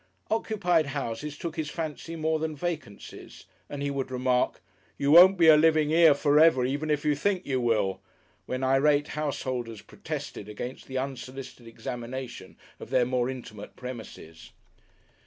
[0.31, 4.59] Occupied houses took his fancy more than vacancies, and he would remark,
[4.97, 8.01] "You won't be a livin' 'ere forever, even if you think you will,"
[8.47, 14.53] when irate householders protested against the unsolicited examination of their more intimate premises....